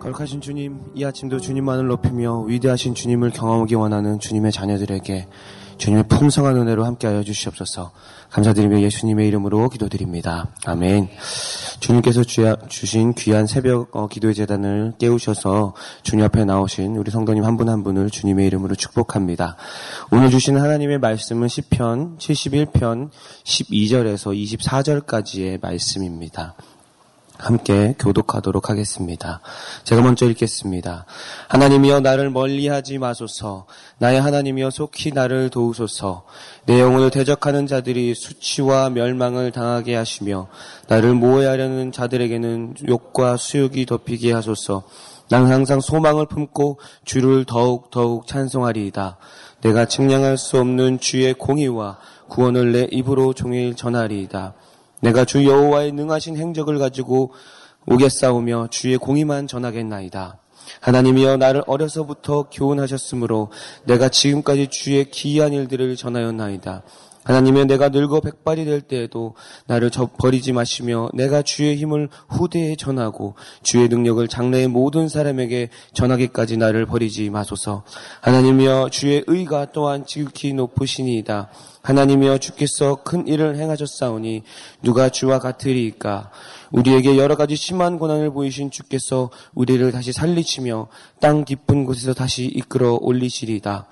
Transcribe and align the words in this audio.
거룩하신 0.00 0.40
주님, 0.40 0.80
이 0.94 1.04
아침도 1.04 1.40
주님만을 1.40 1.86
높이며 1.88 2.42
위대하신 2.42 2.94
주님을 2.94 3.30
경험하기 3.30 3.74
원하는 3.74 4.18
주님의 4.18 4.52
자녀들에게 4.52 5.26
주님의 5.78 6.04
풍성한 6.08 6.56
은혜로 6.56 6.84
함께하여 6.84 7.22
주시옵소서. 7.22 7.92
감사드리며 8.30 8.80
예수님의 8.80 9.28
이름으로 9.28 9.68
기도드립니다. 9.68 10.48
아멘. 10.66 11.08
주님께서 11.80 12.24
주신 12.68 13.14
귀한 13.14 13.46
새벽 13.46 13.96
어, 13.96 14.08
기도의 14.08 14.34
재단을 14.34 14.92
깨우셔서 14.98 15.74
주님 16.02 16.24
앞에 16.24 16.44
나오신 16.44 16.96
우리 16.96 17.10
성도님 17.10 17.44
한 17.44 17.56
분한 17.56 17.74
한 17.74 17.82
분을 17.84 18.10
주님의 18.10 18.46
이름으로 18.48 18.74
축복합니다. 18.74 19.56
오늘 20.10 20.30
주신 20.30 20.58
하나님의 20.58 20.98
말씀은 20.98 21.46
10편 21.46 22.18
71편 22.18 23.10
12절에서 23.44 24.36
24절까지의 24.58 25.60
말씀입니다. 25.62 26.54
함께 27.38 27.94
교독하도록 27.98 28.68
하겠습니다. 28.68 29.40
제가 29.84 30.02
먼저 30.02 30.26
읽겠습니다. 30.26 31.06
하나님이여 31.48 32.00
나를 32.00 32.30
멀리하지 32.30 32.98
마소서. 32.98 33.66
나의 33.98 34.20
하나님이여 34.20 34.70
속히 34.70 35.12
나를 35.12 35.48
도우소서. 35.48 36.24
내 36.66 36.80
영혼을 36.80 37.10
대적하는 37.10 37.66
자들이 37.66 38.14
수치와 38.14 38.90
멸망을 38.90 39.52
당하게 39.52 39.94
하시며 39.94 40.48
나를 40.88 41.14
모해하려는 41.14 41.92
자들에게는 41.92 42.74
욕과 42.88 43.36
수욕이 43.36 43.86
덮이게 43.86 44.32
하소서. 44.32 44.82
나는 45.30 45.52
항상 45.52 45.80
소망을 45.80 46.26
품고 46.26 46.80
주를 47.04 47.44
더욱 47.44 47.90
더욱 47.90 48.26
찬송하리이다. 48.26 49.18
내가 49.60 49.84
측량할 49.84 50.38
수 50.38 50.58
없는 50.58 51.00
주의 51.00 51.32
공의와 51.34 51.98
구원을 52.28 52.72
내 52.72 52.88
입으로 52.90 53.32
종일 53.32 53.74
전하리이다. 53.74 54.54
내가 55.00 55.24
주 55.24 55.44
여호와의 55.44 55.92
능하신 55.92 56.36
행적을 56.36 56.78
가지고 56.78 57.32
오겠사오며 57.86 58.68
주의 58.70 58.96
공의만 58.98 59.46
전하겠나이다. 59.46 60.38
하나님이여 60.80 61.38
나를 61.38 61.62
어려서부터 61.66 62.48
교훈하셨으므로 62.50 63.50
내가 63.84 64.08
지금까지 64.08 64.68
주의 64.68 65.10
기이한 65.10 65.52
일들을 65.52 65.96
전하였나이다. 65.96 66.82
하나님의 67.28 67.66
내가 67.66 67.90
늙어 67.90 68.20
백발이 68.20 68.64
될 68.64 68.80
때에도 68.80 69.34
나를 69.66 69.90
버리지 69.90 70.52
마시며 70.52 71.10
내가 71.12 71.42
주의 71.42 71.76
힘을 71.76 72.08
후대에 72.26 72.74
전하고 72.74 73.34
주의 73.62 73.86
능력을 73.88 74.26
장래의 74.28 74.68
모든 74.68 75.10
사람에게 75.10 75.68
전하기까지 75.92 76.56
나를 76.56 76.86
버리지 76.86 77.28
마소서. 77.28 77.84
하나님이여 78.22 78.88
주의 78.90 79.22
의가 79.26 79.72
또한 79.72 80.06
지극히 80.06 80.54
높으시니이다. 80.54 81.50
하나님이여 81.82 82.38
주께서 82.38 83.02
큰 83.02 83.26
일을 83.26 83.56
행하셨사오니 83.56 84.42
누가 84.82 85.10
주와 85.10 85.38
같으리이까 85.38 86.30
우리에게 86.70 87.18
여러 87.18 87.36
가지 87.36 87.56
심한 87.56 87.98
고난을 87.98 88.30
보이신 88.30 88.70
주께서 88.70 89.28
우리를 89.54 89.92
다시 89.92 90.12
살리시며 90.12 90.88
땅 91.20 91.44
깊은 91.44 91.84
곳에서 91.84 92.14
다시 92.14 92.46
이끌어 92.46 92.96
올리시리다. 92.98 93.86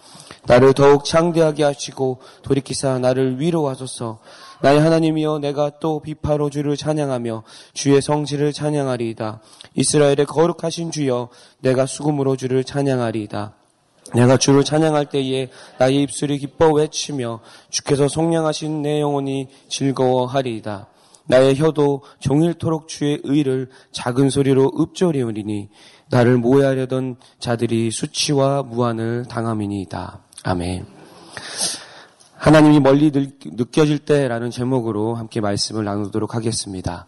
나를 0.46 0.72
더욱 0.74 1.04
창대하게 1.04 1.64
하시고 1.64 2.18
돌이키사 2.42 2.98
나를 2.98 3.40
위로하소서. 3.40 4.18
나의 4.62 4.80
하나님이여 4.80 5.40
내가 5.40 5.72
또 5.80 6.00
비파로 6.00 6.50
주를 6.50 6.76
찬양하며 6.76 7.42
주의 7.74 8.00
성지를 8.00 8.52
찬양하리이다. 8.52 9.40
이스라엘의 9.74 10.26
거룩하신 10.26 10.90
주여 10.90 11.28
내가 11.60 11.86
수금으로 11.86 12.36
주를 12.36 12.64
찬양하리이다. 12.64 13.54
내가 14.14 14.36
주를 14.36 14.62
찬양할 14.62 15.06
때에 15.06 15.50
나의 15.78 16.02
입술이 16.04 16.38
기뻐 16.38 16.72
외치며 16.72 17.40
주께서 17.70 18.08
속량하신 18.08 18.82
내 18.82 19.00
영혼이 19.00 19.48
즐거워하리이다. 19.68 20.86
나의 21.28 21.56
혀도 21.58 22.02
종일토록 22.20 22.86
주의 22.86 23.18
의를 23.24 23.68
작은 23.90 24.30
소리로 24.30 24.70
읊조리오리니 24.78 25.68
나를 26.08 26.36
모해하려던 26.36 27.16
자들이 27.40 27.90
수치와 27.90 28.62
무한을 28.62 29.26
당함이니이다. 29.28 30.25
아멘. 30.46 30.86
하나님이 32.36 32.78
멀리 32.78 33.10
느껴질 33.10 33.98
때라는 33.98 34.52
제목으로 34.52 35.16
함께 35.16 35.40
말씀을 35.40 35.84
나누도록 35.84 36.36
하겠습니다. 36.36 37.06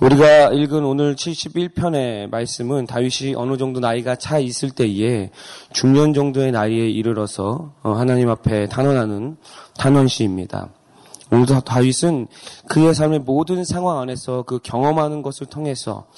우리가 0.00 0.50
읽은 0.50 0.84
오늘 0.84 1.14
71편의 1.14 2.28
말씀은 2.30 2.86
다윗이 2.86 3.36
어느 3.36 3.56
정도 3.58 3.78
나이가 3.78 4.16
차 4.16 4.40
있을 4.40 4.70
때에 4.70 5.30
중년 5.72 6.14
정도의 6.14 6.50
나이에 6.50 6.90
이르러서 6.90 7.74
어, 7.84 7.92
하나님 7.92 8.28
앞에 8.28 8.66
단언하는 8.66 9.36
단언시입니다. 9.78 10.70
오늘 11.30 11.46
다윗은 11.46 12.26
그의 12.68 12.92
삶의 12.92 13.20
모든 13.20 13.64
상황 13.64 14.00
안에서 14.00 14.42
그 14.42 14.58
경험하는 14.58 15.22
것을 15.22 15.46
통해서 15.46 16.08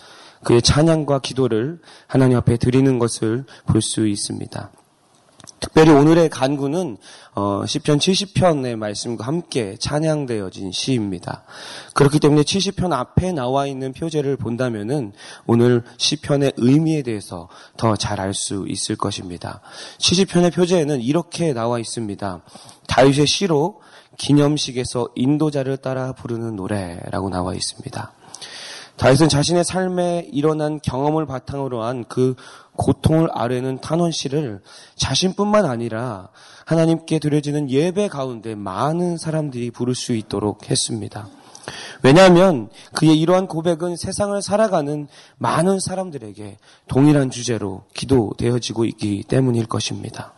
그의 0.42 0.62
찬양과 0.62 1.18
기도를 1.18 1.80
하나님 2.06 2.38
앞에 2.38 2.56
드리는 2.56 2.98
것을 2.98 3.44
볼 3.66 3.82
수 3.82 4.06
있습니다. 4.06 4.70
특별히 5.58 5.90
오늘의 5.90 6.28
간구는 6.28 6.96
어, 7.34 7.62
10편 7.64 7.98
70편의 7.98 8.76
말씀과 8.76 9.26
함께 9.26 9.76
찬양되어진 9.78 10.72
시입니다. 10.72 11.44
그렇기 11.94 12.18
때문에 12.20 12.42
70편 12.42 12.92
앞에 12.92 13.32
나와 13.32 13.66
있는 13.66 13.92
표제를 13.92 14.36
본다면은 14.36 15.12
오늘 15.46 15.82
시편의 15.96 16.52
의미에 16.56 17.02
대해서 17.02 17.48
더 17.76 17.96
잘 17.96 18.20
알 18.20 18.34
수 18.34 18.66
있을 18.68 18.96
것입니다. 18.96 19.60
70편의 19.98 20.52
표제에는 20.54 21.00
이렇게 21.00 21.52
나와 21.52 21.78
있습니다. 21.78 22.42
다윗의 22.88 23.26
시로 23.26 23.80
기념식에서 24.18 25.08
인도자를 25.14 25.76
따라 25.78 26.12
부르는 26.12 26.56
노래라고 26.56 27.28
나와 27.30 27.54
있습니다. 27.54 28.12
다윗은 28.96 29.28
자신의 29.28 29.64
삶에 29.64 30.28
일어난 30.32 30.80
경험을 30.82 31.26
바탕으로 31.26 31.82
한 31.82 32.04
그 32.08 32.34
고통을 32.76 33.28
아뢰는 33.32 33.80
탄원 33.80 34.12
씨를 34.12 34.60
자신뿐만 34.96 35.64
아니라 35.64 36.28
하나님께 36.66 37.18
드려지는 37.18 37.70
예배 37.70 38.08
가운데 38.08 38.54
많은 38.54 39.16
사람들이 39.16 39.70
부를 39.70 39.94
수 39.94 40.12
있도록 40.12 40.70
했습니다. 40.70 41.28
왜냐하면 42.02 42.68
그의 42.94 43.18
이러한 43.18 43.46
고백은 43.46 43.96
세상을 43.96 44.40
살아가는 44.42 45.08
많은 45.38 45.80
사람들에게 45.80 46.56
동일한 46.88 47.30
주제로 47.30 47.84
기도되어지고 47.94 48.84
있기 48.86 49.24
때문일 49.28 49.66
것입니다. 49.66 50.34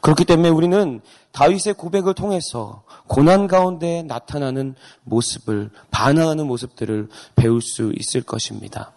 그렇기 0.00 0.24
때문에 0.24 0.48
우리는 0.48 1.00
다윗의 1.32 1.74
고백을 1.76 2.14
통해서 2.14 2.82
고난 3.06 3.46
가운데 3.46 4.02
나타나는 4.02 4.74
모습을 5.04 5.70
반항하는 5.90 6.46
모습들을 6.46 7.08
배울 7.36 7.60
수 7.62 7.92
있을 7.96 8.22
것입니다. 8.22 8.92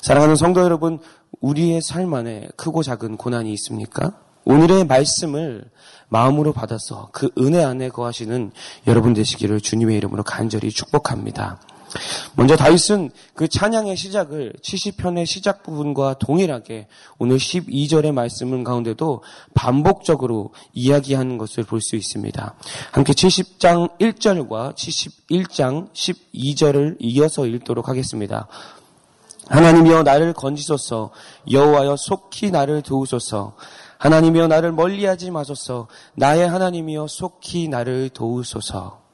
사랑하는 0.00 0.36
성도 0.36 0.62
여러분, 0.62 0.98
우리의 1.40 1.82
삶 1.82 2.12
안에 2.14 2.48
크고 2.56 2.82
작은 2.82 3.16
고난이 3.16 3.52
있습니까? 3.54 4.23
오늘의 4.44 4.84
말씀을 4.84 5.64
마음으로 6.08 6.52
받아서 6.52 7.08
그 7.12 7.30
은혜 7.38 7.62
안에 7.64 7.88
거하시는 7.88 8.52
여러분 8.86 9.14
되시기를 9.14 9.60
주님의 9.60 9.96
이름으로 9.96 10.22
간절히 10.22 10.70
축복합니다. 10.70 11.60
먼저 12.34 12.56
다윗은 12.56 13.10
그 13.34 13.46
찬양의 13.46 13.96
시작을 13.96 14.54
70편의 14.62 15.26
시작 15.26 15.62
부분과 15.62 16.14
동일하게 16.14 16.88
오늘 17.18 17.36
12절의 17.36 18.12
말씀 18.12 18.64
가운데도 18.64 19.22
반복적으로 19.54 20.52
이야기하는 20.72 21.38
것을 21.38 21.62
볼 21.64 21.80
수 21.80 21.96
있습니다. 21.96 22.54
함께 22.92 23.12
70장 23.12 23.98
1절과 23.98 24.74
71장 24.74 25.92
12절을 25.92 26.96
이어서 26.98 27.46
읽도록 27.46 27.88
하겠습니다. 27.88 28.48
하나님이여 29.48 30.02
나를 30.02 30.32
건지소서 30.32 31.10
여호와여 31.50 31.96
속히 31.96 32.50
나를 32.50 32.82
도우소서 32.82 33.54
하나님이여 33.98 34.48
나를 34.48 34.72
멀리하지 34.72 35.30
마소서 35.30 35.88
나의 36.14 36.48
하나님이여 36.48 37.06
속히 37.08 37.68
나를 37.68 38.10
도우소서 38.10 39.04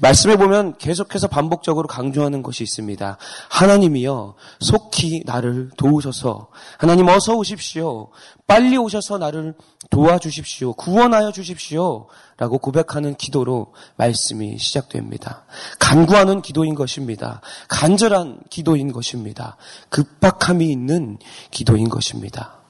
말씀에 0.00 0.36
보면 0.36 0.76
계속해서 0.78 1.28
반복적으로 1.28 1.88
강조하는 1.88 2.42
것이 2.42 2.62
있습니다. 2.62 3.18
하나님이여 3.48 4.34
속히 4.60 5.22
나를 5.24 5.70
도우소서. 5.76 6.48
하나님 6.78 7.08
어서 7.08 7.34
오십시오. 7.34 8.10
빨리 8.46 8.76
오셔서 8.76 9.18
나를 9.18 9.54
도와주십시오. 9.90 10.74
구원하여 10.74 11.32
주십시오. 11.32 12.06
라고 12.36 12.58
고백하는 12.58 13.14
기도로 13.14 13.72
말씀이 13.96 14.58
시작됩니다. 14.58 15.46
간구하는 15.78 16.42
기도인 16.42 16.74
것입니다. 16.74 17.40
간절한 17.68 18.40
기도인 18.50 18.92
것입니다. 18.92 19.56
급박함이 19.88 20.70
있는 20.70 21.18
기도인 21.50 21.88
것입니다. 21.88 22.65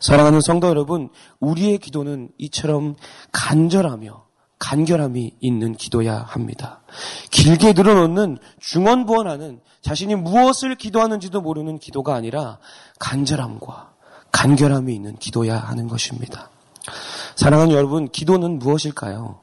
사랑하는 0.00 0.40
성도 0.40 0.68
여러분, 0.68 1.10
우리의 1.40 1.78
기도는 1.78 2.30
이처럼 2.38 2.94
간절하며 3.32 4.26
간결함이 4.58 5.36
있는 5.40 5.74
기도야 5.74 6.18
합니다. 6.18 6.82
길게 7.30 7.74
늘어놓는 7.74 8.38
중언부언하는 8.60 9.60
자신이 9.82 10.16
무엇을 10.16 10.74
기도하는지도 10.74 11.40
모르는 11.40 11.78
기도가 11.78 12.14
아니라 12.14 12.58
간절함과 12.98 13.92
간결함이 14.32 14.94
있는 14.94 15.16
기도야 15.16 15.58
하는 15.58 15.88
것입니다. 15.88 16.50
사랑하는 17.36 17.72
여러분, 17.72 18.08
기도는 18.08 18.58
무엇일까요? 18.58 19.40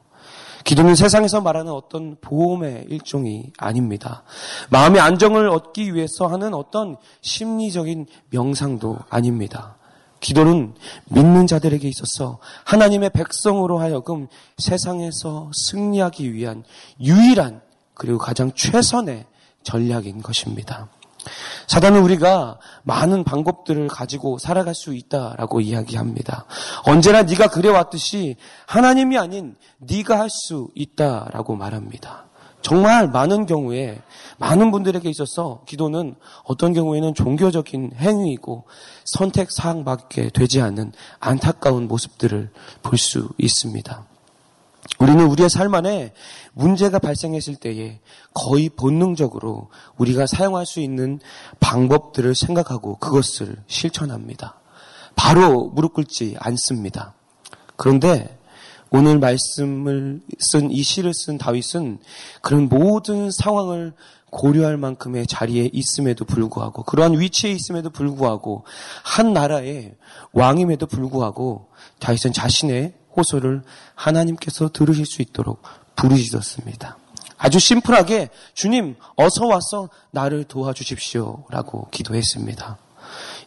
기도는 0.64 0.96
세상에서 0.96 1.40
말하는 1.40 1.72
어떤 1.72 2.16
보험의 2.20 2.86
일종이 2.88 3.52
아닙니다. 3.56 4.24
마음의 4.70 5.00
안정을 5.00 5.48
얻기 5.48 5.94
위해서 5.94 6.26
하는 6.26 6.54
어떤 6.54 6.96
심리적인 7.22 8.06
명상도 8.30 8.98
아닙니다. 9.08 9.76
기도는 10.26 10.74
믿는 11.04 11.46
자들에게 11.46 11.86
있어서 11.86 12.40
하나님의 12.64 13.10
백성으로 13.10 13.78
하여금 13.78 14.26
세상에서 14.58 15.52
승리하기 15.54 16.32
위한 16.32 16.64
유일한 17.00 17.60
그리고 17.94 18.18
가장 18.18 18.50
최선의 18.52 19.24
전략인 19.62 20.22
것입니다. 20.22 20.88
사단은 21.68 22.02
우리가 22.02 22.58
많은 22.82 23.22
방법들을 23.22 23.86
가지고 23.86 24.38
살아갈 24.38 24.74
수 24.74 24.94
있다라고 24.94 25.60
이야기합니다. 25.60 26.46
언제나 26.86 27.22
네가 27.22 27.46
그래왔듯이 27.46 28.34
하나님이 28.66 29.18
아닌 29.18 29.54
네가 29.78 30.18
할 30.18 30.28
수 30.28 30.70
있다라고 30.74 31.54
말합니다. 31.54 32.25
정말 32.66 33.06
많은 33.06 33.46
경우에 33.46 34.02
많은 34.38 34.72
분들에게 34.72 35.08
있어서 35.08 35.62
기도는 35.66 36.16
어떤 36.42 36.72
경우에는 36.72 37.14
종교적인 37.14 37.92
행위이고 37.94 38.64
선택 39.04 39.52
사항밖에 39.52 40.30
되지 40.30 40.60
않는 40.62 40.90
안타까운 41.20 41.86
모습들을 41.86 42.50
볼 42.82 42.98
수 42.98 43.28
있습니다. 43.38 44.04
우리는 44.98 45.26
우리의 45.26 45.48
삶 45.48 45.72
안에 45.76 46.12
문제가 46.54 46.98
발생했을 46.98 47.54
때에 47.54 48.00
거의 48.34 48.68
본능적으로 48.68 49.70
우리가 49.96 50.26
사용할 50.26 50.66
수 50.66 50.80
있는 50.80 51.20
방법들을 51.60 52.34
생각하고 52.34 52.96
그것을 52.96 53.62
실천합니다. 53.68 54.58
바로 55.14 55.68
무릎 55.68 55.94
꿇지 55.94 56.34
않습니다. 56.40 57.14
그런데 57.76 58.36
오늘 58.90 59.18
말씀을 59.18 60.20
쓴 60.38 60.70
이 60.70 60.82
시를 60.82 61.12
쓴 61.12 61.38
다윗은 61.38 61.98
그런 62.40 62.68
모든 62.68 63.30
상황을 63.30 63.92
고려할 64.30 64.76
만큼의 64.76 65.26
자리에 65.26 65.70
있음에도 65.72 66.24
불구하고 66.24 66.82
그러한 66.82 67.18
위치에 67.18 67.50
있음에도 67.52 67.90
불구하고 67.90 68.64
한 69.02 69.32
나라의 69.32 69.94
왕임에도 70.32 70.86
불구하고 70.86 71.68
다윗은 72.00 72.32
자신의 72.32 72.94
호소를 73.16 73.62
하나님께서 73.94 74.68
들으실 74.72 75.06
수 75.06 75.22
있도록 75.22 75.62
부르짖었습니다. 75.96 76.98
아주 77.38 77.58
심플하게 77.58 78.30
주님 78.54 78.96
어서 79.16 79.46
와서 79.46 79.88
나를 80.10 80.44
도와주십시오라고 80.44 81.88
기도했습니다. 81.90 82.78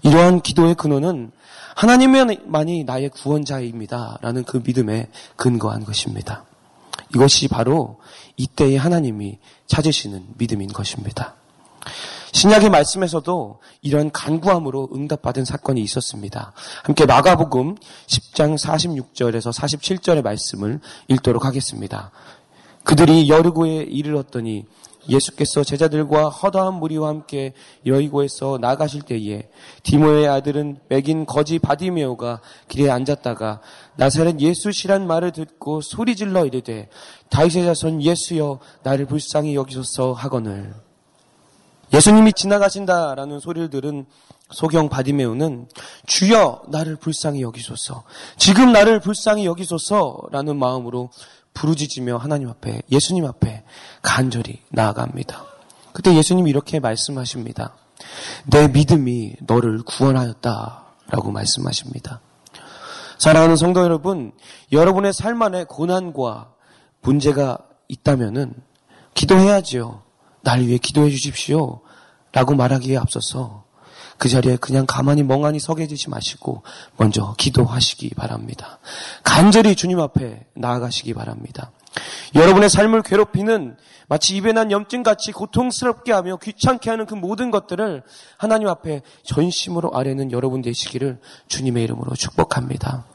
이러한 0.03 0.41
기도의 0.41 0.75
근원은 0.75 1.31
하나님만이 1.75 2.83
나의 2.83 3.09
구원자입니다 3.09 4.17
라는 4.21 4.43
그 4.43 4.61
믿음에 4.65 5.09
근거한 5.35 5.85
것입니다. 5.85 6.45
이것이 7.15 7.47
바로 7.47 7.99
이때의 8.37 8.77
하나님이 8.77 9.39
찾으시는 9.67 10.25
믿음인 10.37 10.69
것입니다. 10.69 11.35
신약의 12.31 12.69
말씀에서도 12.69 13.59
이런 13.81 14.11
간구함으로 14.11 14.89
응답받은 14.93 15.45
사건이 15.45 15.81
있었습니다. 15.81 16.53
함께 16.83 17.05
마가복음 17.05 17.75
10장 18.07 18.57
46절에서 18.57 19.51
47절의 19.53 20.21
말씀을 20.21 20.79
읽도록 21.07 21.45
하겠습니다. 21.45 22.11
그들이 22.83 23.29
여리고에 23.29 23.83
이르렀더니 23.83 24.65
예수께서 25.07 25.63
제자들과 25.63 26.29
허다한 26.29 26.75
무리와 26.75 27.07
함께 27.07 27.53
여리고에서 27.85 28.57
나가실 28.59 29.03
때에 29.03 29.49
디매오의 29.83 30.27
아들인 30.27 30.79
맹인 30.89 31.25
거지 31.25 31.59
바디매오가 31.59 32.41
길에 32.67 32.89
앉았다가 32.89 33.61
나사렛 33.95 34.39
예수시란 34.39 35.07
말을 35.07 35.31
듣고 35.31 35.81
소리질러 35.81 36.45
이르되 36.45 36.89
다윗의 37.29 37.65
자손 37.65 38.01
예수여 38.01 38.59
나를 38.83 39.05
불쌍히 39.05 39.55
여기소서 39.55 40.13
하거늘. 40.13 40.73
예수님이 41.93 42.33
지나가신다라는 42.33 43.39
소리를 43.39 43.69
들은 43.69 44.05
소경 44.51 44.89
바디매오는 44.89 45.67
주여 46.07 46.63
나를 46.69 46.95
불쌍히 46.95 47.41
여기소서. 47.41 48.03
지금 48.37 48.71
나를 48.71 48.99
불쌍히 48.99 49.45
여기소서라는 49.45 50.57
마음으로 50.57 51.09
부르짖으며 51.59 52.17
하나님 52.17 52.49
앞에 52.49 52.81
예수님 52.89 53.25
앞에 53.25 53.63
간절히 54.01 54.61
나아갑니다. 54.69 55.45
그때 55.91 56.15
예수님이 56.15 56.49
이렇게 56.49 56.79
말씀하십니다. 56.79 57.75
내 58.45 58.69
믿음이 58.69 59.35
너를 59.41 59.83
구원하였다라고 59.83 61.31
말씀하십니다. 61.31 62.21
사랑하는 63.17 63.57
성도 63.57 63.83
여러분, 63.83 64.31
여러분의 64.71 65.11
삶 65.11 65.41
안에 65.41 65.65
고난과 65.65 66.53
문제가 67.01 67.57
있다면은 67.89 68.53
기도해야지요. 69.13 70.03
날 70.41 70.61
위해 70.61 70.77
기도해 70.77 71.09
주십시오. 71.09 71.81
라고 72.31 72.55
말하기에 72.55 72.95
앞서서 72.97 73.65
그 74.19 74.27
자리에 74.27 74.57
그냥 74.57 74.85
가만히 74.85 75.23
멍하니 75.23 75.59
서 75.59 75.73
계시지 75.73 76.09
마시고 76.09 76.61
먼저 76.97 77.33
기도하시기 77.37 78.09
바랍니다. 78.15 78.79
간절히 79.23 79.75
주님 79.75 79.99
앞에 79.99 80.45
나아가시기 80.53 81.13
바랍니다. 81.13 81.71
여러분의 82.35 82.69
삶을 82.69 83.01
괴롭히는 83.01 83.77
마치 84.09 84.35
입에 84.35 84.51
난 84.51 84.71
염증 84.71 85.03
같이 85.03 85.31
고통스럽게 85.31 86.11
하며 86.11 86.37
귀찮게 86.37 86.89
하는 86.89 87.05
그 87.05 87.15
모든 87.15 87.49
것들을 87.49 88.03
하나님 88.37 88.67
앞에 88.67 89.01
전심으로 89.23 89.91
아뢰는 89.95 90.31
여러분 90.31 90.61
되시기를 90.61 91.19
주님의 91.47 91.83
이름으로 91.85 92.13
축복합니다. 92.15 93.05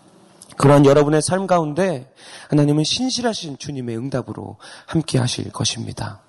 그러한 0.56 0.86
여러분의 0.86 1.20
삶 1.20 1.46
가운데 1.46 2.10
하나님은 2.48 2.84
신실하신 2.84 3.58
주님의 3.58 3.96
응답으로 3.98 4.56
함께 4.86 5.18
하실 5.18 5.50
것입니다. 5.52 6.23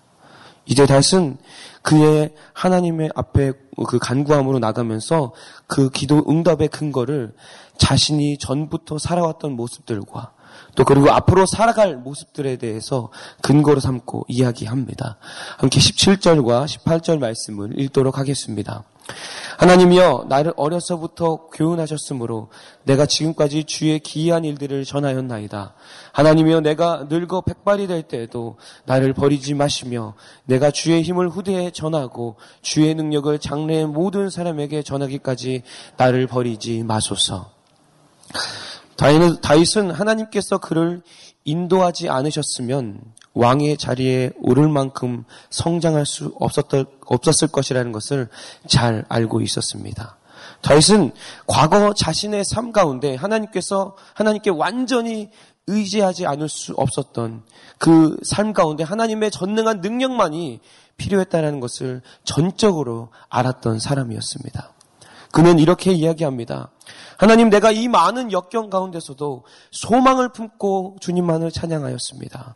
이제 0.66 0.86
다윗은 0.86 1.38
그의 1.82 2.34
하나님의 2.54 3.12
앞에 3.16 3.54
그 3.88 4.00
간구함으로 4.00 4.60
나가면서 4.60 5.34
그 5.68 5.90
기도 5.90 6.24
응답의 6.28 6.70
근거를 6.70 7.34
자신이 7.78 8.38
전부터 8.40 8.98
살아왔던 8.98 9.54
모습들과 9.54 10.32
또 10.76 10.84
그리고 10.84 11.12
앞으로 11.12 11.46
살아갈 11.46 11.98
모습들에 11.98 12.58
대해서 12.58 13.10
근거로 13.42 13.80
삼고 13.80 14.26
이야기합니다. 14.28 15.18
함께 15.58 15.80
17절과 15.80 16.66
18절 16.66 17.20
말씀을 17.20 17.80
읽도록 17.80 18.18
하겠습니다. 18.18 18.84
하나님이여 19.58 20.26
나를 20.28 20.54
어려서부터 20.58 21.48
교훈하셨으므로 21.48 22.50
내가 22.84 23.06
지금까지 23.06 23.64
주의 23.64 24.00
기이한 24.00 24.44
일들을 24.44 24.84
전하였나이다. 24.84 25.74
하나님이여 26.12 26.62
내가 26.62 27.06
늙어 27.10 27.42
백발이 27.42 27.88
될 27.88 28.04
때에도 28.04 28.58
나를 28.86 29.14
버리지 29.14 29.54
마시며 29.54 30.16
내가 30.46 30.72
주의 30.72 31.02
힘을 31.02 31.30
후대에 31.30 31.72
전하고 31.72 32.36
주의 32.62 32.94
능력을 32.96 33.38
장래의 33.40 33.88
모든 33.88 34.30
사람에게 34.30 34.84
전하기까지 34.84 35.64
나를 35.98 36.28
버리지 36.28 36.84
마소서. 36.84 37.52
다윗은 38.98 39.92
하나님께서 39.92 40.58
그를 40.58 41.02
인도하지 41.44 42.10
않으셨으면 42.10 43.02
왕의 43.36 43.78
자리에 43.78 44.32
오를 44.40 44.68
만큼 44.68 45.24
성장할 45.50 46.06
수 46.06 46.34
없었던, 46.40 46.86
없었을 47.06 47.50
것이라는 47.50 47.92
것을 47.92 48.30
잘 48.68 49.06
알고 49.08 49.42
있었습니다. 49.42 50.18
다윗은 50.62 51.12
과거 51.46 51.94
자신의 51.94 52.44
삶 52.44 52.72
가운데 52.72 53.16
하나님께서 53.16 53.96
하나님께 54.14 54.50
완전히 54.50 55.30
의지하지 55.68 56.26
않을 56.26 56.50
수 56.50 56.74
없었던 56.78 57.44
그 57.78 58.18
삶 58.32 58.54
가운데 58.54 58.84
하나님의 58.84 59.32
전능한 59.32 59.82
능력만이 59.82 60.60
필요했다는 60.98 61.60
것을 61.60 62.02
전적으로 62.24 63.10
알았던 63.30 63.80
사람이었습니다. 63.80 64.74
그는 65.32 65.60
이렇게 65.60 65.92
이야기합니다. 65.92 66.70
하나님 67.18 67.50
내가 67.50 67.72
이 67.72 67.88
많은 67.88 68.32
역경 68.32 68.70
가운데서도 68.70 69.44
소망을 69.72 70.30
품고 70.30 70.98
주님만을 71.00 71.52
찬양하였습니다. 71.52 72.56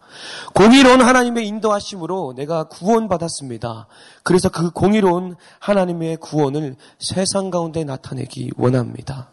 공의로운 0.54 1.02
하나님의 1.02 1.48
인도하심으로 1.48 2.34
내가 2.36 2.66
구원받았습니다. 2.66 3.88
그래서 4.24 4.50
그 4.50 4.72
공의로운 4.72 5.36
하나님의 5.60 6.18
구원을 6.18 6.76
세상 7.00 7.50
가운데 7.50 7.84
나타내기 7.84 8.52
원합니다. 8.58 9.30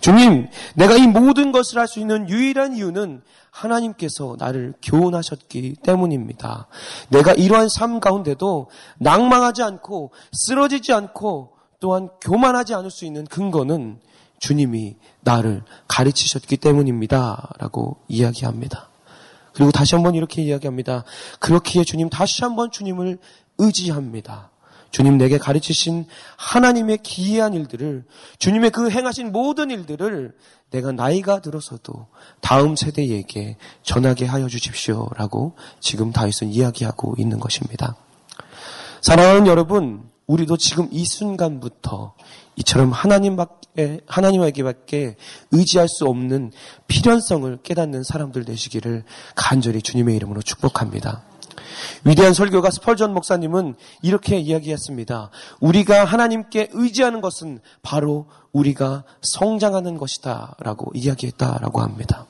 주님, 0.00 0.48
내가 0.74 0.96
이 0.96 1.06
모든 1.06 1.52
것을 1.52 1.78
할 1.78 1.86
수 1.88 2.00
있는 2.00 2.28
유일한 2.28 2.74
이유는 2.76 3.22
하나님께서 3.50 4.36
나를 4.38 4.74
교훈하셨기 4.82 5.76
때문입니다. 5.82 6.68
내가 7.08 7.32
이러한 7.32 7.68
삶 7.68 8.00
가운데도 8.00 8.70
낭망하지 8.98 9.62
않고 9.62 10.12
쓰러지지 10.32 10.92
않고 10.92 11.52
또한 11.80 12.08
교만하지 12.20 12.74
않을 12.74 12.90
수 12.90 13.04
있는 13.04 13.24
근거는 13.24 14.00
주님이 14.38 14.96
나를 15.20 15.62
가르치셨기 15.88 16.56
때문입니다. 16.58 17.50
라고 17.58 17.98
이야기합니다. 18.08 18.88
그리고 19.52 19.72
다시 19.72 19.94
한번 19.94 20.14
이렇게 20.14 20.42
이야기합니다. 20.42 21.04
그렇기에 21.40 21.84
주님 21.84 22.08
다시 22.08 22.42
한번 22.44 22.70
주님을 22.70 23.18
의지합니다. 23.58 24.50
주님 24.90 25.18
내게 25.18 25.36
가르치신 25.36 26.06
하나님의 26.36 26.98
기이한 27.02 27.54
일들을 27.54 28.04
주님의 28.38 28.70
그 28.70 28.90
행하신 28.90 29.32
모든 29.32 29.70
일들을 29.70 30.34
내가 30.70 30.92
나이가 30.92 31.40
들어서도 31.40 32.06
다음 32.40 32.76
세대에게 32.76 33.56
전하게 33.82 34.26
하여 34.26 34.48
주십시오라고 34.48 35.56
지금 35.80 36.12
다윗은 36.12 36.48
이야기하고 36.48 37.14
있는 37.18 37.38
것입니다. 37.40 37.96
사랑하는 39.00 39.46
여러분, 39.46 40.08
우리도 40.28 40.58
지금 40.58 40.88
이 40.92 41.04
순간부터 41.04 42.14
이처럼 42.56 42.92
하나님밖에 42.92 44.00
하나님에게밖에 44.06 45.16
의지할 45.50 45.88
수 45.88 46.04
없는 46.04 46.52
필연성을 46.86 47.58
깨닫는 47.62 48.04
사람들 48.04 48.44
되시기를 48.44 49.04
간절히 49.34 49.82
주님의 49.82 50.14
이름으로 50.16 50.42
축복합니다. 50.42 51.24
위대한 52.04 52.34
설교가 52.34 52.70
스펄전 52.70 53.14
목사님은 53.14 53.74
이렇게 54.02 54.38
이야기했습니다. 54.38 55.30
우리가 55.60 56.04
하나님께 56.04 56.70
의지하는 56.72 57.20
것은 57.20 57.60
바로 57.82 58.26
우리가 58.52 59.04
성장하는 59.22 59.96
것이다. 59.96 60.56
라고 60.60 60.90
이야기했다라고 60.94 61.80
합니다. 61.80 62.26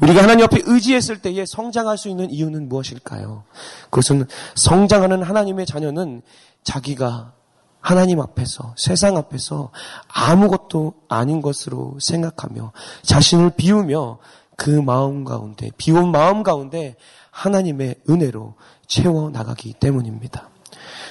우리가 0.00 0.22
하나님 0.22 0.44
앞에 0.44 0.62
의지했을 0.64 1.18
때에 1.18 1.44
성장할 1.46 1.98
수 1.98 2.08
있는 2.08 2.30
이유는 2.30 2.68
무엇일까요? 2.68 3.44
그것은 3.90 4.26
성장하는 4.54 5.22
하나님의 5.22 5.66
자녀는 5.66 6.22
자기가 6.64 7.32
하나님 7.80 8.20
앞에서, 8.20 8.74
세상 8.76 9.16
앞에서 9.16 9.70
아무것도 10.08 10.94
아닌 11.08 11.40
것으로 11.40 11.96
생각하며 12.00 12.72
자신을 13.02 13.52
비우며 13.56 14.18
그 14.56 14.70
마음 14.70 15.24
가운데, 15.24 15.70
비운 15.76 16.10
마음 16.10 16.42
가운데 16.42 16.96
하나님의 17.30 17.96
은혜로 18.10 18.54
채워 18.86 19.30
나가기 19.30 19.74
때문입니다. 19.74 20.50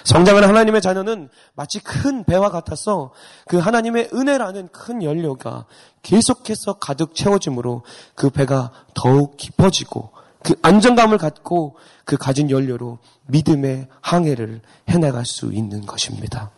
성장하는 0.08 0.48
하나님의 0.48 0.82
자녀는 0.82 1.28
마치 1.54 1.80
큰 1.80 2.24
배와 2.24 2.50
같아서 2.50 3.12
그 3.46 3.58
하나님의 3.58 4.12
은혜라는 4.14 4.70
큰 4.70 5.04
연료가 5.04 5.66
계속해서 6.02 6.80
가득 6.80 7.14
채워짐으로 7.14 7.84
그 8.16 8.30
배가 8.30 8.72
더욱 8.94 9.36
깊어지고 9.36 10.12
그 10.44 10.56
안정감을 10.62 11.18
갖고 11.18 11.76
그 12.06 12.16
가진 12.16 12.50
연료로 12.50 13.00
믿음의 13.26 13.90
항해를 14.00 14.62
해나갈 14.88 15.26
수 15.26 15.52
있는 15.52 15.86
것입니다. 15.86 16.52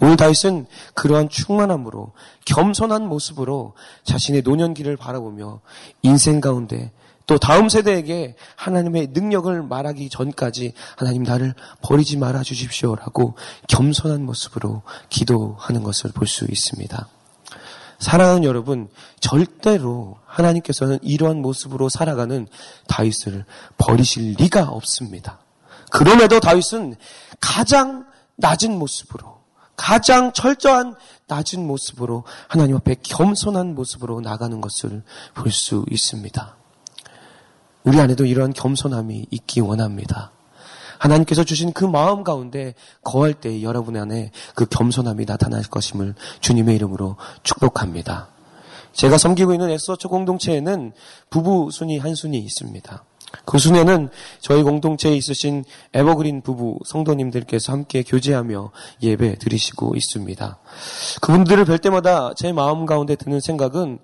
오늘 0.00 0.16
다윗은 0.16 0.66
그러한 0.94 1.30
충만함으로 1.30 2.12
겸손한 2.44 3.08
모습으로 3.08 3.74
자신의 4.04 4.42
노년기를 4.42 4.96
바라보며 4.96 5.60
인생 6.02 6.40
가운데 6.40 6.92
또 7.28 7.36
다음 7.38 7.68
세대에게 7.68 8.36
하나님의 8.56 9.08
능력을 9.12 9.62
말하기 9.62 10.08
전까지 10.08 10.72
하나님 10.96 11.22
나를 11.24 11.54
버리지 11.82 12.16
말아 12.16 12.42
주십시오라고 12.42 13.36
겸손한 13.68 14.24
모습으로 14.24 14.82
기도하는 15.10 15.82
것을 15.82 16.10
볼 16.10 16.26
수 16.26 16.46
있습니다. 16.46 17.06
사랑하는 17.98 18.44
여러분, 18.44 18.88
절대로 19.20 20.16
하나님께서는 20.24 20.98
이러한 21.02 21.42
모습으로 21.42 21.88
살아가는 21.90 22.46
다윗을 22.86 23.44
버리실 23.76 24.36
리가 24.38 24.68
없습니다. 24.70 25.40
그럼에도 25.90 26.40
다윗은 26.40 26.96
가장 27.40 28.06
낮은 28.36 28.78
모습으로, 28.78 29.42
가장 29.76 30.32
철저한 30.32 30.94
낮은 31.26 31.66
모습으로 31.66 32.24
하나님 32.48 32.76
앞에 32.76 32.96
겸손한 33.02 33.74
모습으로 33.74 34.20
나가는 34.22 34.60
것을 34.62 35.02
볼 35.34 35.52
수 35.52 35.84
있습니다. 35.90 36.57
우리 37.88 37.98
안에도 38.00 38.26
이러한 38.26 38.52
겸손함이 38.52 39.28
있기 39.30 39.60
원합니다. 39.60 40.30
하나님께서 40.98 41.42
주신 41.42 41.72
그 41.72 41.86
마음 41.86 42.22
가운데 42.22 42.74
거할 43.02 43.32
때 43.32 43.62
여러분 43.62 43.96
안에 43.96 44.30
그 44.54 44.66
겸손함이 44.66 45.24
나타날 45.24 45.62
것임을 45.62 46.14
주님의 46.40 46.76
이름으로 46.76 47.16
축복합니다. 47.44 48.28
제가 48.92 49.16
섬기고 49.16 49.54
있는 49.54 49.70
에스워처 49.70 50.10
공동체에는 50.10 50.92
부부 51.30 51.70
순위 51.72 51.96
한 51.96 52.14
순위 52.14 52.36
있습니다. 52.40 53.04
그 53.44 53.58
순회는 53.58 54.08
저희 54.40 54.62
공동체에 54.62 55.14
있으신 55.14 55.64
에버그린 55.94 56.42
부부 56.42 56.78
성도님들께서 56.86 57.72
함께 57.72 58.02
교제하며 58.02 58.70
예배 59.02 59.36
드리시고 59.38 59.94
있습니다. 59.96 60.58
그분들을 61.20 61.64
뵐 61.64 61.78
때마다 61.78 62.32
제 62.36 62.52
마음 62.52 62.86
가운데 62.86 63.16
드는 63.16 63.40
생각은 63.40 63.98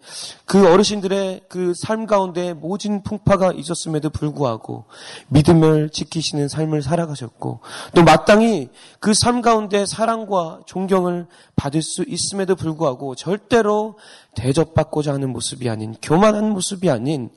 그 0.45 0.71
어르신들의 0.71 1.43
그 1.49 1.73
삶 1.85 2.07
가운데 2.07 2.55
모진 2.55 3.03
풍파가 3.03 3.53
있었음에도 3.53 4.11
불구하고 4.11 4.85
믿음을 5.29 5.91
지키시는 5.91 6.49
삶을 6.49 6.83
살아가셨고 6.83 7.61
또 7.95 8.03
마땅히 8.03 8.69
그 9.01 9.13
삶 9.13 9.43
가운데 9.43 9.87
사랑과 9.87 10.61
존경을 10.67 11.27
받을 11.57 11.83
수 11.83 12.05
있음에도 12.07 12.57
불구하고 12.57 13.15
절대로 13.15 13.99
대접받고자 14.35 15.13
하는 15.13 15.31
모습이 15.31 15.69
아닌 15.69 15.95
교만한 16.03 16.51
모습이 16.51 16.91
아닌 16.91 17.31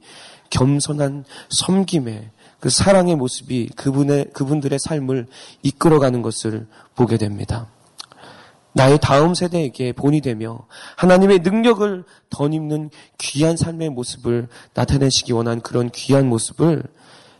겸손한 0.50 1.26
섬김의 1.50 2.30
그 2.60 2.70
사랑의 2.70 3.16
모습이 3.16 3.70
그분의, 3.76 4.32
그분들의 4.34 4.80
삶을 4.80 5.28
이끌어가는 5.62 6.22
것을 6.22 6.68
보게 6.96 7.18
됩니다. 7.18 7.68
나의 8.74 9.00
다음 9.02 9.34
세대에게 9.34 9.94
본이 9.94 10.22
되며 10.22 10.60
하나님의 10.98 11.40
능력을 11.40 12.04
덧입는 12.30 12.92
귀한 13.18 13.58
삶의 13.58 13.90
모습을 13.90 14.48
나타내시기 14.76 15.34
원한 15.34 15.62
그런 15.62 15.90
귀한 15.90 16.28
모습을 16.28 16.84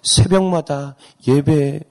새벽마다 0.02 0.96
예배 1.28 1.82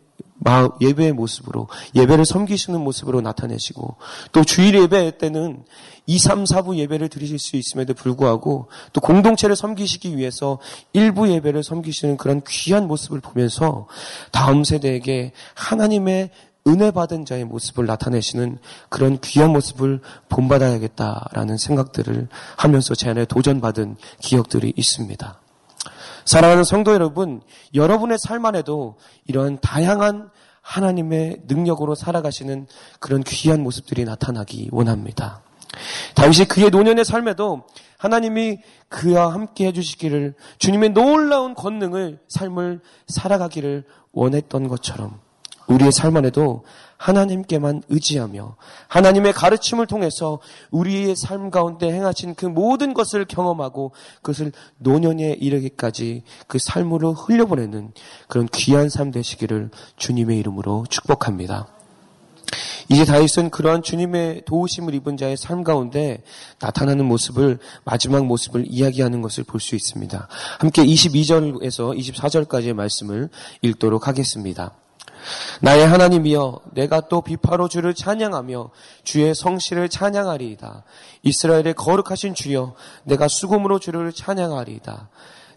예배의 0.81 1.12
모습으로 1.12 1.69
예배를 1.95 2.25
섬기시는 2.25 2.81
모습으로 2.81 3.21
나타내시고 3.21 3.97
또 4.33 4.45
주일 4.45 4.75
예배 4.75 5.19
때는 5.19 5.64
2, 6.07 6.19
3, 6.19 6.45
4부 6.45 6.76
예배를 6.76 7.09
드리실 7.09 7.38
수 7.38 7.57
있음에도 7.57 7.95
불구하고 7.95 8.69
또 8.93 9.00
공동체를 9.00 9.57
섬기시기 9.57 10.16
위해서 10.16 10.59
일부 10.93 11.28
예배를 11.28 11.64
섬기시는 11.64 12.16
그런 12.16 12.43
귀한 12.47 12.87
모습을 12.87 13.21
보면서 13.21 13.88
다음 14.31 14.62
세대에게 14.62 15.33
하나님의 15.55 16.31
은혜 16.69 16.90
받은 16.90 17.25
자의 17.25 17.45
모습을 17.45 17.87
나타내시는 17.87 18.59
그런 18.88 19.21
귀한 19.21 19.50
모습을 19.50 20.00
본받아야겠다라는 20.28 21.59
생각들을 21.59 22.28
하면서 22.57 22.95
제 22.95 23.11
안에 23.11 23.25
도전받은 23.25 23.97
기억들이 24.21 24.73
있습니다. 24.76 25.40
사랑하는 26.26 26.64
성도 26.64 26.92
여러분, 26.92 27.40
여러분의 27.75 28.18
삶 28.18 28.45
안에도 28.45 28.97
이런 29.26 29.59
다양한 29.61 30.30
하나님의 30.61 31.42
능력으로 31.47 31.95
살아가시는 31.95 32.66
그런 32.99 33.23
귀한 33.23 33.62
모습들이 33.62 34.04
나타나기 34.04 34.68
원합니다. 34.73 35.42
다윗이 36.16 36.47
그의 36.49 36.71
노년의 36.71 37.04
삶에도 37.04 37.62
하나님이 37.99 38.59
그와 38.88 39.33
함께 39.33 39.66
해주시기를 39.66 40.35
주님의 40.59 40.90
놀라운 40.90 41.54
권능을 41.54 42.18
삶을 42.28 42.80
살아가기를 43.06 43.85
원했던 44.12 44.66
것처럼 44.66 45.21
우리의 45.68 45.92
삶 45.92 46.16
안에도 46.16 46.64
하나님께만 46.97 47.83
의지하며 47.88 48.57
하나님의 48.88 49.33
가르침을 49.33 49.87
통해서 49.87 50.38
우리의 50.71 51.17
삶 51.17 51.50
가운데 51.50 51.93
행하신 51.93 52.35
그 52.35 52.47
모든 52.47 52.95
것을 52.95 53.25
경험하고 53.25 53.93
그것을 54.23 54.53
노년에 54.79 55.33
이르기까지 55.41 56.23
그 56.47 56.59
삶으로 56.59 57.12
흘려보내는 57.12 57.93
그런 58.29 58.49
귀한 58.53 58.88
삶 58.88 59.11
되시기를 59.11 59.71
주님의 59.97 60.38
이름으로 60.38 60.87
축복합니다. 60.88 61.69
이제 62.88 63.05
다윗은 63.05 63.50
그러한 63.50 63.83
주님의 63.83 64.43
도우심을 64.47 64.95
입은 64.95 65.17
자의 65.17 65.37
삶 65.37 65.65
가운데 65.65 66.23
나타나는 66.61 67.05
모습을 67.05 67.59
마지막 67.85 68.25
모습을 68.25 68.65
이야기하는 68.69 69.23
것을 69.23 69.43
볼 69.45 69.61
수 69.61 69.75
있습니다. 69.75 70.29
함께 70.61 70.85
22절에서 70.85 71.99
24절까지의 71.99 72.75
말씀을 72.75 73.29
읽도록 73.62 74.07
하겠습니다. 74.07 74.73
나의 75.61 75.87
하나님이여 75.87 76.61
내가 76.73 77.09
또 77.09 77.21
비파로 77.21 77.68
주를 77.68 77.95
찬양하며 77.95 78.71
주의 79.04 79.35
성실을 79.35 79.88
찬양하리이다. 79.88 80.85
이스라엘의 81.23 81.75
거룩하신 81.75 82.35
주여 82.35 82.75
내가 83.04 83.28
수금으로 83.28 83.78
주를 83.78 84.12
찬양하리이다. 84.12 85.09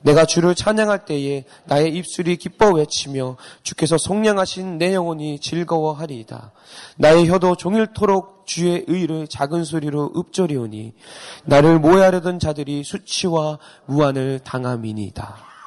내가 0.01 0.25
주를 0.25 0.55
찬양할 0.55 1.05
때에 1.05 1.43
나의 1.65 1.93
입술이 1.93 2.38
기뻐 2.38 2.71
외치며 2.71 3.35
주께서 3.63 3.97
속량하신 3.97 4.77
내 4.77 4.93
영혼이 4.93 5.39
즐거워하리이다. 5.39 6.51
나의 6.97 7.29
혀도 7.29 7.55
종일토록 7.55 8.45
주의 8.45 8.83
의를 8.88 9.27
작은 9.27 9.63
소리로 9.63 10.13
읊조리오니 10.15 10.93
나를 11.45 11.79
모해하려던 11.79 12.39
자들이 12.39 12.83
수치와 12.83 13.59
무한을 13.85 14.39
당함이니이다. 14.39 15.58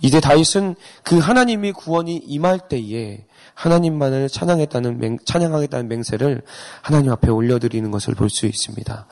이제 0.00 0.20
다윗은 0.20 0.74
그 1.02 1.18
하나님의 1.18 1.72
구원이 1.72 2.16
임할 2.26 2.68
때에 2.68 3.24
하나님만을 3.54 4.28
찬양했다는 4.28 4.98
맹, 4.98 5.18
찬양하겠다는 5.24 5.88
맹세를 5.88 6.42
하나님 6.80 7.12
앞에 7.12 7.30
올려드리는 7.30 7.90
것을 7.90 8.14
볼 8.14 8.30
수 8.30 8.46
있습니다. 8.46 9.06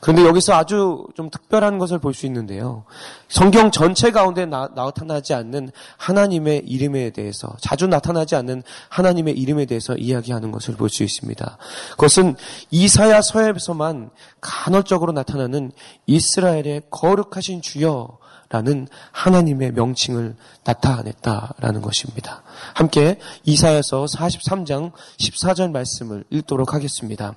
그런데 0.00 0.24
여기서 0.24 0.52
아주 0.54 1.06
좀 1.14 1.30
특별한 1.30 1.78
것을 1.78 2.00
볼 2.00 2.12
수 2.12 2.26
있는데요. 2.26 2.84
성경 3.28 3.70
전체 3.70 4.10
가운데 4.10 4.46
나, 4.46 4.68
나타나지 4.74 5.32
않는 5.34 5.70
하나님의 5.96 6.64
이름에 6.66 7.10
대해서 7.10 7.54
자주 7.60 7.86
나타나지 7.86 8.34
않는 8.34 8.64
하나님의 8.88 9.34
이름에 9.34 9.64
대해서 9.64 9.94
이야기하는 9.94 10.50
것을 10.50 10.74
볼 10.74 10.88
수 10.88 11.04
있습니다. 11.04 11.56
그것은 11.92 12.34
이사야 12.70 13.20
서에서만 13.22 14.10
간헐적으로 14.40 15.12
나타나는 15.12 15.70
이스라엘의 16.06 16.82
거룩하신 16.90 17.62
주여 17.62 18.18
라는 18.54 18.86
하나님의 19.10 19.72
명칭을 19.72 20.36
나타냈다라는 20.62 21.82
것입니다. 21.82 22.44
함께 22.72 23.18
이사야서 23.42 24.04
43장 24.04 24.92
14절 25.18 25.72
말씀을 25.72 26.22
읽도록 26.30 26.72
하겠습니다. 26.72 27.34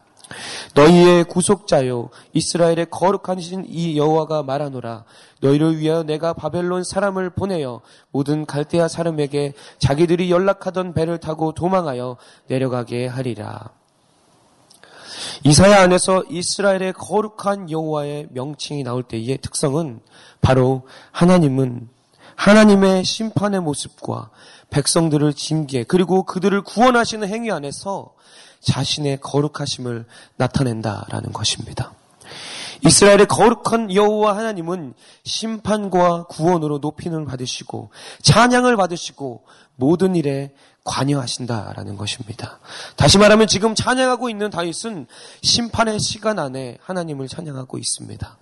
너희의 0.76 1.24
구속자요 1.24 2.10
이스라엘의 2.34 2.88
거룩하신 2.92 3.66
이 3.68 3.98
여호와가 3.98 4.44
말하노라 4.44 5.06
너희를 5.42 5.80
위하여 5.80 6.04
내가 6.04 6.34
바벨론 6.34 6.84
사람을 6.84 7.32
보내어 7.32 7.82
모든 8.12 8.46
갈대아 8.46 8.88
사람에게 8.88 9.54
자기들이 9.80 10.30
연락하던 10.30 10.94
배를 10.94 11.18
타고 11.18 11.52
도망하여 11.52 12.18
내려가게 12.46 13.08
하리라. 13.08 13.72
이사야 15.44 15.82
안에서 15.82 16.24
이스라엘의 16.30 16.94
거룩한 16.94 17.72
여호와의 17.72 18.28
명칭이 18.32 18.84
나올 18.84 19.04
때의 19.04 19.38
특성은 19.42 20.00
바로 20.42 20.88
하나님은 21.12 21.90
하나님의 22.36 23.04
심판의 23.04 23.62
모습과 23.62 24.30
백성들을 24.70 25.34
징계 25.34 25.84
그리고 25.84 26.24
그들을 26.24 26.62
구원하시는 26.62 27.28
행위 27.28 27.52
안에서 27.52 28.14
자신의 28.62 29.20
거룩하심을 29.22 30.06
나타낸다라는 30.36 31.34
것입니다. 31.34 31.94
이스라엘의 32.86 33.26
거룩한 33.26 33.94
여호와 33.94 34.38
하나님은 34.38 34.94
심판과 35.24 36.26
구원으로 36.26 36.78
높이는 36.78 37.26
받으시고 37.26 37.90
찬양을 38.22 38.78
받으시고 38.78 39.44
모든 39.76 40.16
일에 40.16 40.54
관여하신다라는 40.88 41.98
것입니다. 41.98 42.60
다시 42.96 43.17
말하면 43.17 43.48
지금 43.48 43.75
찬양하고 43.75 44.29
있는 44.29 44.50
다윗은 44.50 45.06
심판의 45.44 46.00
시간 46.00 46.39
안에 46.39 46.77
하나님을 46.82 47.27
찬양하고 47.27 47.77
있습니다. 47.77 48.38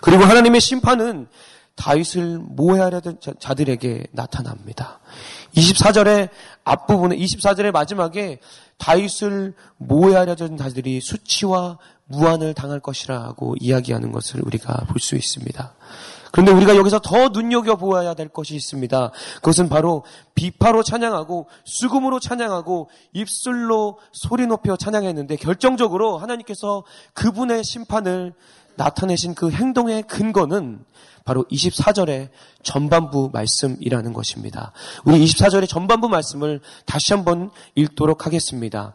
그리고 0.00 0.24
하나님의 0.24 0.60
심판은 0.60 1.28
다윗을 1.76 2.38
모해하려던 2.38 3.18
자들에게 3.38 4.06
나타납니다. 4.12 5.00
24절의 5.56 6.28
앞부분에 6.64 7.16
24절의 7.16 7.72
마지막에 7.72 8.40
다윗을 8.78 9.54
모해하려던 9.78 10.56
자들이 10.56 11.00
수치와 11.00 11.78
무한을 12.06 12.54
당할 12.54 12.80
것이라고 12.80 13.56
이야기하는 13.60 14.12
것을 14.12 14.40
우리가 14.44 14.86
볼 14.88 14.98
수 15.00 15.16
있습니다. 15.16 15.74
그런데 16.32 16.50
우리가 16.50 16.76
여기서 16.76 16.98
더 16.98 17.28
눈여겨보아야 17.28 18.14
될 18.14 18.28
것이 18.28 18.56
있습니다. 18.56 19.12
그것은 19.36 19.68
바로 19.68 20.02
비파로 20.34 20.82
찬양하고 20.82 21.46
수금으로 21.64 22.18
찬양하고 22.18 22.88
입술로 23.12 23.98
소리 24.12 24.46
높여 24.46 24.76
찬양했는데 24.76 25.36
결정적으로 25.36 26.18
하나님께서 26.18 26.84
그분의 27.12 27.62
심판을 27.62 28.32
나타내신 28.76 29.34
그 29.34 29.50
행동의 29.50 30.04
근거는 30.04 30.84
바로 31.24 31.44
24절의 31.44 32.30
전반부 32.62 33.30
말씀이라는 33.32 34.12
것입니다. 34.14 34.72
우리 35.04 35.24
24절의 35.24 35.68
전반부 35.68 36.08
말씀을 36.08 36.60
다시 36.86 37.12
한번 37.12 37.50
읽도록 37.74 38.26
하겠습니다. 38.26 38.94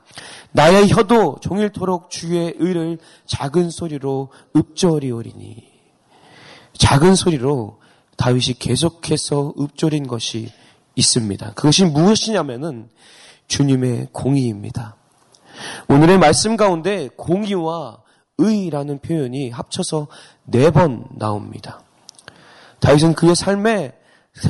나의 0.52 0.90
혀도 0.90 1.38
종일토록 1.42 2.10
주의 2.10 2.54
의를 2.58 2.98
작은 3.28 3.70
소리로 3.70 4.32
읊조리오리니 4.56 5.77
작은 6.78 7.16
소리로 7.16 7.80
다윗이 8.18 8.56
계속해서 8.60 9.54
읊조린 9.60 10.08
것이 10.08 10.52
있습니다. 10.96 11.54
그것이 11.54 11.86
무엇이냐면은 11.86 12.90
주님의 13.48 14.10
공의입니다. 14.12 14.96
오늘의 15.90 16.18
말씀 16.18 16.58
가운데 16.58 17.10
공의와 17.16 18.00
의라는 18.38 19.00
표현이 19.00 19.50
합쳐서 19.50 20.08
네 20.46 20.70
번 20.70 21.06
나옵니다. 21.18 21.82
다윗은 22.80 23.14
그의 23.16 23.36
삶에 23.36 23.98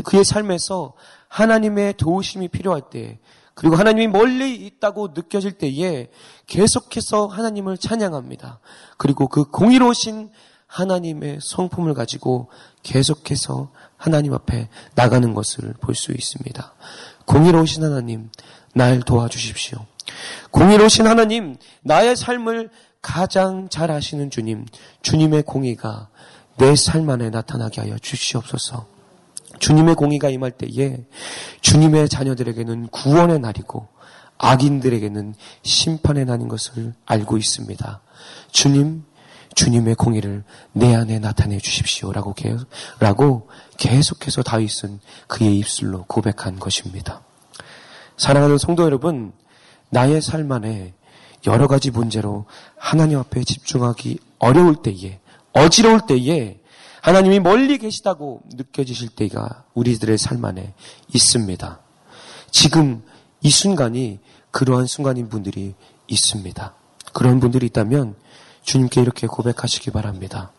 그의 0.04 0.26
삶에서 0.26 0.94
하나님의 1.30 1.94
도우심이 1.94 2.50
필요할 2.50 2.90
때 2.90 3.20
그리고 3.54 3.76
하나님이 3.76 4.08
멀리 4.08 4.56
있다고 4.56 5.10
느껴질 5.16 5.54
때에 5.54 6.10
계속해서 6.46 7.28
하나님을 7.28 7.78
찬양합니다. 7.78 8.60
그리고 8.98 9.28
그 9.28 9.46
공의로우신 9.50 10.30
하나님의 10.68 11.40
성품을 11.42 11.94
가지고 11.94 12.50
계속해서 12.84 13.72
하나님 13.98 14.34
앞에 14.34 14.70
나가는 14.96 15.34
것을 15.34 15.74
볼 15.82 15.96
수 15.96 16.12
있습니다. 16.12 16.74
공의로우신 17.26 17.84
하나님, 17.84 18.30
날 18.74 19.00
도와주십시오. 19.02 19.80
공의로우신 20.52 21.08
하나님, 21.08 21.58
나의 21.82 22.16
삶을 22.16 22.70
가장 23.02 23.70
잘 23.70 23.92
아시는 23.92 24.30
주님, 24.30 24.66
주님의 25.02 25.44
공의가 25.44 26.10
내 26.58 26.74
삶 26.76 27.10
안에 27.10 27.30
나타나게 27.30 27.82
하여 27.82 27.98
주시옵소서. 28.00 28.88
주님의 29.60 29.96
공의가 29.96 30.30
임할 30.30 30.52
때에 30.52 31.06
주님의 31.62 32.10
자녀들에게는 32.10 32.88
구원의 32.88 33.40
날이고 33.40 33.88
악인들에게는 34.38 35.34
심판의 35.64 36.26
날인 36.26 36.48
것을 36.48 36.94
알고 37.06 37.38
있습니다. 37.38 38.02
주님, 38.52 39.04
주님의 39.58 39.96
공의를 39.96 40.44
내 40.72 40.94
안에 40.94 41.18
나타내 41.18 41.58
주십시오라고 41.58 42.36
라고 43.00 43.50
계속해서 43.78 44.44
다윗은 44.44 45.00
그의 45.26 45.58
입술로 45.58 46.06
고백한 46.06 46.60
것입니다. 46.60 47.24
사랑하는 48.18 48.60
성도 48.60 48.84
여러분, 48.84 49.34
나의 49.90 50.22
삶 50.22 50.52
안에 50.52 50.94
여러 51.48 51.68
가지 51.68 51.90
문제로 51.90 52.46
하나님 52.78 53.18
앞에 53.18 53.44
집중하기 53.44 54.20
어려울 54.38 54.76
때에, 54.76 55.20
어지러울 55.54 56.02
때에 56.02 56.60
하나님이 57.02 57.40
멀리 57.40 57.80
계시다고 57.80 58.44
느껴지실 58.54 59.10
때가 59.10 59.64
우리들의 59.74 60.20
삶 60.20 60.46
안에 60.46 60.76
있습니다. 61.16 61.80
지금 62.52 63.02
이 63.42 63.50
순간이 63.50 64.20
그러한 64.52 64.86
순간인 64.86 65.30
분들이 65.30 65.74
있습니다. 66.08 66.76
그런 67.14 67.40
분들이 67.40 67.66
있다면 67.66 68.16
주님께 68.68 69.02
이렇게 69.02 69.28
고백하시기 69.28 69.92
바랍니다. 69.92 70.52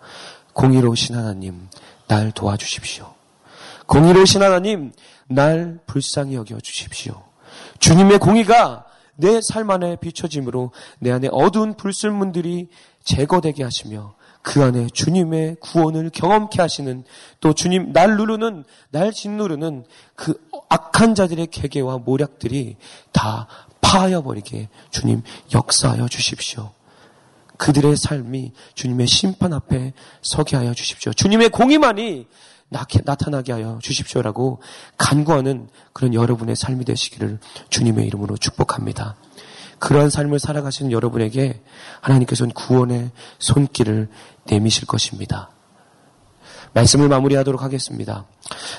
공의로우신 0.54 1.14
하나님, 1.14 1.68
날 2.06 2.32
도와주십시오. 2.32 3.12
공의로우신 3.86 4.42
하나님, 4.42 4.92
날 5.28 5.78
불쌍히 5.86 6.34
여겨 6.34 6.58
주십시오. 6.60 7.22
주님의 7.80 8.18
공의가 8.18 8.86
내 9.16 9.40
삶 9.40 9.70
안에 9.70 9.96
비춰짐으로 9.96 10.70
내 11.00 11.10
안에 11.10 11.28
어두운 11.30 11.74
불순문들이 11.74 12.68
제거되게 13.04 13.62
하시며 13.62 14.14
그 14.40 14.64
안에 14.64 14.86
주님의 14.86 15.56
구원을 15.60 16.08
경험케 16.10 16.62
하시는 16.62 17.04
또 17.40 17.52
주님 17.52 17.92
날 17.92 18.16
누르는 18.16 18.64
날 18.88 19.12
짓누르는 19.12 19.84
그 20.14 20.48
악한 20.70 21.14
자들의 21.14 21.48
계계와 21.48 21.98
모략들이 21.98 22.76
다 23.12 23.48
파하여 23.82 24.22
버리게 24.22 24.70
주님 24.90 25.22
역사하여 25.52 26.08
주십시오. 26.08 26.77
그들의 27.58 27.96
삶이 27.96 28.52
주님의 28.74 29.06
심판 29.06 29.52
앞에 29.52 29.92
서게 30.22 30.56
하여 30.56 30.72
주십시오. 30.72 31.12
주님의 31.12 31.50
공의만이 31.50 32.26
나타나게 32.68 33.52
하여 33.52 33.78
주십시오라고 33.82 34.60
간구하는 34.96 35.68
그런 35.92 36.14
여러분의 36.14 36.56
삶이 36.56 36.84
되시기를 36.84 37.38
주님의 37.70 38.06
이름으로 38.06 38.36
축복합니다. 38.36 39.16
그러한 39.78 40.10
삶을 40.10 40.38
살아가시는 40.38 40.92
여러분에게 40.92 41.62
하나님께서는 42.00 42.52
구원의 42.52 43.10
손길을 43.38 44.08
내미실 44.44 44.86
것입니다. 44.86 45.50
말씀을 46.74 47.08
마무리하도록 47.08 47.62
하겠습니다. 47.62 48.26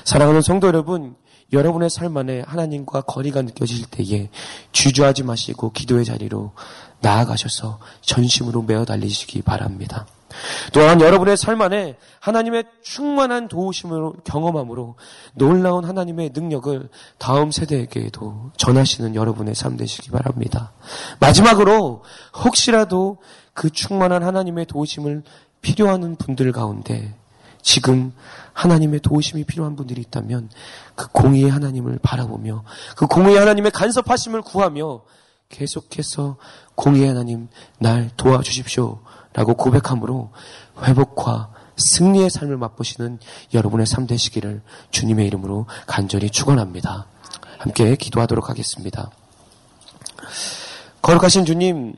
사랑하는 0.04 0.42
성도 0.42 0.66
여러분, 0.66 1.16
여러분의 1.52 1.90
삶 1.90 2.16
안에 2.16 2.42
하나님과 2.46 3.02
거리가 3.02 3.42
느껴질 3.42 3.86
때에 3.86 4.28
주저하지 4.72 5.24
마시고 5.24 5.72
기도의 5.72 6.04
자리로 6.04 6.52
나아가셔서 7.00 7.78
전심으로 8.02 8.62
메어 8.62 8.84
달리시기 8.84 9.42
바랍니다. 9.42 10.06
또한 10.72 11.00
여러분의 11.00 11.36
삶 11.36 11.60
안에 11.60 11.96
하나님의 12.20 12.64
충만한 12.82 13.48
도우심을 13.48 14.12
경험함으로 14.24 14.94
놀라운 15.34 15.84
하나님의 15.84 16.30
능력을 16.32 16.88
다음 17.18 17.50
세대에게도 17.50 18.52
전하시는 18.56 19.14
여러분의 19.14 19.54
삶 19.54 19.76
되시기 19.76 20.10
바랍니다. 20.10 20.72
마지막으로 21.18 22.04
혹시라도 22.44 23.18
그 23.54 23.70
충만한 23.70 24.22
하나님의 24.22 24.66
도우심을 24.66 25.24
필요하는 25.62 26.16
분들 26.16 26.52
가운데 26.52 27.14
지금 27.62 28.12
하나님의 28.52 29.00
도우심이 29.00 29.44
필요한 29.44 29.76
분들이 29.76 30.00
있다면 30.00 30.50
그 30.94 31.08
공의의 31.12 31.50
하나님을 31.50 31.98
바라보며 32.02 32.64
그 32.96 33.06
공의의 33.06 33.38
하나님의 33.38 33.70
간섭하심을 33.70 34.42
구하며 34.42 35.02
계속해서 35.48 36.36
공의의 36.74 37.08
하나님 37.08 37.48
날 37.78 38.10
도와주십시오 38.16 39.00
라고 39.32 39.54
고백함으로 39.54 40.30
회복과 40.82 41.52
승리의 41.76 42.30
삶을 42.30 42.56
맛보시는 42.56 43.18
여러분의 43.54 43.86
삶 43.86 44.06
되시기를 44.06 44.62
주님의 44.90 45.26
이름으로 45.26 45.66
간절히 45.86 46.30
축원합니다. 46.30 47.06
함께 47.58 47.96
기도하도록 47.96 48.48
하겠습니다. 48.48 49.10
거룩하신 51.02 51.44
주님, 51.44 51.94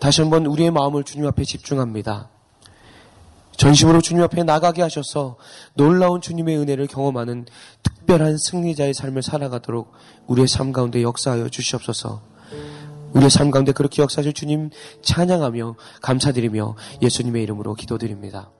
다시 0.00 0.20
한번 0.20 0.46
우리의 0.46 0.70
마음을 0.70 1.04
주님 1.04 1.26
앞에 1.26 1.44
집중합니다. 1.44 2.31
전심으로 3.62 4.00
주님 4.00 4.24
앞에 4.24 4.42
나가게 4.42 4.82
하셔서 4.82 5.36
놀라운 5.74 6.20
주님의 6.20 6.58
은혜를 6.58 6.88
경험하는 6.88 7.46
특별한 7.84 8.36
승리자의 8.36 8.92
삶을 8.92 9.22
살아가도록 9.22 9.92
우리의 10.26 10.48
삶 10.48 10.72
가운데 10.72 11.00
역사하여 11.00 11.48
주시옵소서. 11.48 12.22
우리의 13.12 13.30
삶 13.30 13.52
가운데 13.52 13.70
그렇게 13.70 14.02
역사하실 14.02 14.32
주님 14.32 14.70
찬양하며 15.02 15.76
감사드리며 16.02 16.74
예수님의 17.02 17.44
이름으로 17.44 17.74
기도드립니다. 17.74 18.50